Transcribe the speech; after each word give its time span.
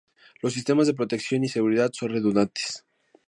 Los 0.41 0.53
sistemas 0.53 0.87
de 0.87 0.95
protección 0.95 1.43
y 1.43 1.47
seguridad 1.47 1.91
son 1.93 2.09
redundantes. 2.09 2.85